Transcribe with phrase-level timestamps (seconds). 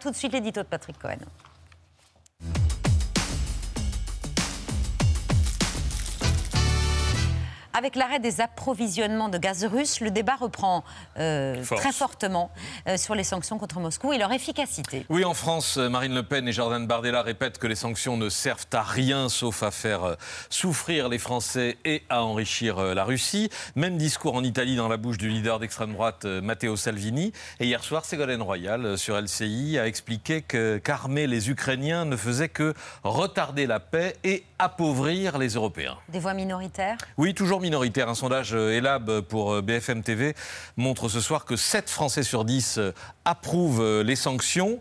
[0.00, 1.18] Tout de suite l'édito de Patrick Cohen.
[7.74, 10.84] Avec l'arrêt des approvisionnements de gaz russe, le débat reprend
[11.18, 12.50] euh, très fortement
[12.86, 15.04] euh, sur les sanctions contre Moscou et leur efficacité.
[15.08, 18.66] Oui, en France, Marine Le Pen et Jordan Bardella répètent que les sanctions ne servent
[18.72, 20.14] à rien sauf à faire euh,
[20.50, 23.50] souffrir les Français et à enrichir la Russie.
[23.76, 27.32] Même discours en Italie dans la bouche du leader d'extrême droite Matteo Salvini.
[27.60, 32.74] Et hier soir, Ségolène Royal sur LCI a expliqué qu'armer les Ukrainiens ne faisait que
[33.04, 35.96] retarder la paix et appauvrir les Européens.
[36.08, 36.98] Des voix minoritaires?
[37.16, 38.08] Oui, toujours minoritaire.
[38.08, 40.34] Un sondage euh, Elab pour euh, BFM TV
[40.76, 42.92] montre ce soir que 7 Français sur 10 euh,
[43.24, 44.80] approuvent euh, les sanctions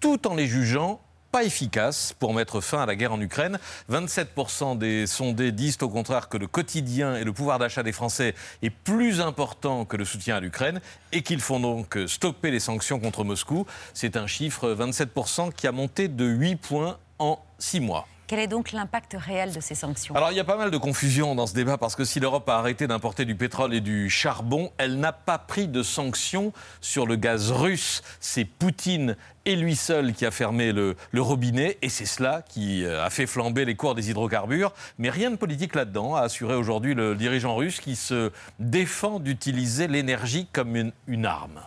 [0.00, 1.00] tout en les jugeant
[1.32, 3.58] pas efficaces pour mettre fin à la guerre en Ukraine.
[3.90, 8.34] 27% des sondés disent au contraire que le quotidien et le pouvoir d'achat des Français
[8.62, 10.80] est plus important que le soutien à l'Ukraine
[11.12, 13.66] et qu'ils font donc stopper les sanctions contre Moscou.
[13.92, 18.06] C'est un chiffre 27% qui a monté de 8 points en 6 mois.
[18.26, 20.16] Quel est donc l'impact réel de ces sanctions?
[20.16, 22.48] Alors il y a pas mal de confusion dans ce débat parce que si l'Europe
[22.48, 27.06] a arrêté d'importer du pétrole et du charbon, elle n'a pas pris de sanctions sur
[27.06, 28.02] le gaz russe.
[28.18, 33.04] C'est Poutine et lui seul qui a fermé le, robinet et c'est cela qui euh,
[33.04, 34.72] a fait flamber les cours des hydrocarbures.
[34.98, 39.86] Mais rien de politique là-dedans, a assuré aujourd'hui le dirigeant russe qui se défend d'utiliser
[39.86, 41.60] l'énergie comme une arme.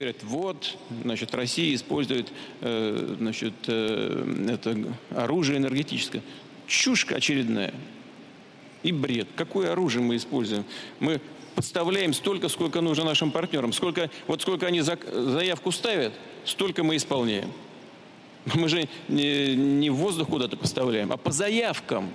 [0.00, 4.76] Говорят, вот, значит, Россия использует, э, значит, э, это
[5.10, 6.22] оружие энергетическое.
[6.68, 7.74] Чушь очередная.
[8.84, 9.26] И бред.
[9.34, 10.64] Какое оружие мы используем?
[11.00, 11.20] Мы
[11.56, 13.72] подставляем столько, сколько нужно нашим партнерам.
[13.72, 16.12] Сколько, вот сколько они заявку ставят,
[16.44, 17.52] столько мы исполняем.
[18.54, 22.12] Мы же не, не в воздух куда-то поставляем, а по заявкам.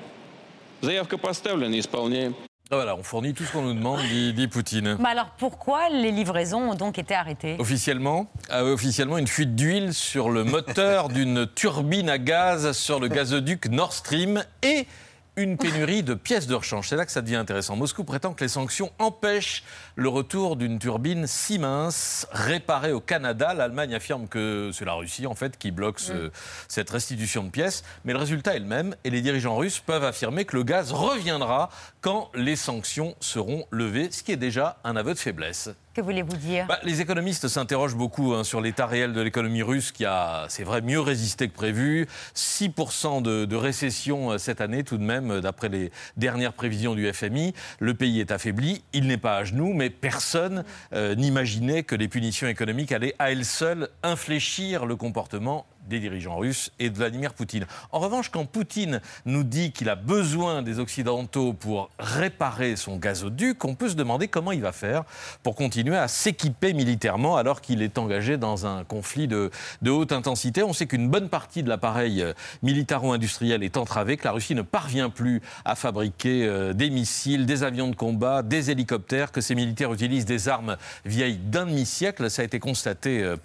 [0.80, 2.34] Заявка поставлена, исполняем.
[2.74, 4.98] Ah, Voilà, on fournit tout ce qu'on nous demande, dit, dit Poutine.
[5.00, 7.56] Mais alors pourquoi les livraisons ont donc été arrêtées?
[7.60, 13.10] Officiellement, euh, officiellement, une fuite d'huile sur le moteur d'une turbine à gaz sur le
[13.10, 14.88] gazoduc Nord Stream et
[15.36, 16.90] une pénurie de pièces de rechange.
[16.90, 17.76] C'est là que ça devient intéressant.
[17.76, 19.64] Moscou prétend que les sanctions empêchent
[19.96, 23.54] le retour d'une turbine Siemens réparée au Canada.
[23.56, 26.32] L'Allemagne affirme que c'est la Russie en fait qui bloque ce-
[26.68, 27.84] cette restitution de pièces.
[28.06, 30.92] Mais le résultat est le même et les dirigeants russes peuvent affirmer que le gaz
[30.92, 31.70] reviendra
[32.02, 35.70] quand les sanctions seront levées, ce qui est déjà un aveu de faiblesse.
[35.94, 36.66] Que voulez-vous dire?
[36.66, 40.64] Bah, les économistes s'interrogent beaucoup hein, sur l'état réel de l'économie russe qui a, c'est
[40.64, 42.08] vrai, mieux résisté que prévu.
[42.36, 46.96] 6% de, de récession euh, cette année tout de même, euh, d'après les dernières prévisions
[46.96, 47.54] du FMI.
[47.80, 52.08] Le pays est affaibli, il n'est pas à genoux, mais personne euh, n'imaginait que les
[52.08, 57.34] punitions économiques allaient à elles seules infléchir le comportement des dirigeants russes et de Vladimir
[57.34, 57.66] Poutine.
[57.92, 63.64] En revanche, quand Poutine nous dit qu'il a besoin des Occidentaux pour réparer son gazoduc,
[63.66, 65.04] on peut se demander comment il va faire
[65.42, 69.52] pour continuer à s'équiper militairement alors qu'il est engagé dans un conflit de,
[69.86, 70.64] haute intensité.
[70.64, 74.62] On sait qu'une bonne partie de l'appareil euh, militaro-industriel est entravée, que la Russie ne
[74.62, 79.56] parvient plus à fabriquer euh, des missiles, des avions de combat, des hélicoptères, que ses
[79.56, 82.30] militaires utilisent des armes vieilles d'un demi-siècle.
[82.30, 83.38] Ça a été constaté euh,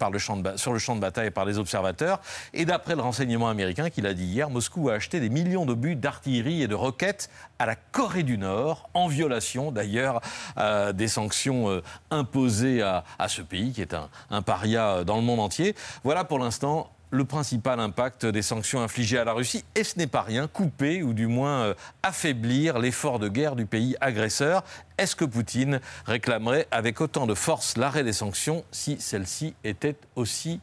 [0.55, 2.19] sur le champ de bataille par les observateurs.
[2.53, 5.95] Et d'après le renseignement américain qu'il a dit hier, Moscou a acheté des millions d'obus
[5.95, 7.29] d'artillerie et de roquettes
[7.59, 10.21] à la Corée du Nord, en violation d'ailleurs
[10.57, 13.95] euh, des sanctions euh, imposées à, ce pays, qui est
[14.29, 15.75] un, paria euh, dans le monde entier.
[16.03, 20.05] Voilà pour l'instant le principal impact des sanctions infligées à la Russie, et ce n'est
[20.05, 21.73] pas rien, couper ou du moins
[22.03, 24.63] affaiblir l'effort de guerre du pays agresseur.
[24.99, 30.59] Est-ce que Poutine réclamerait avec autant de force l'arrêt des sanctions si celles-ci étaient aussi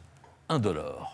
[0.47, 1.13] indolores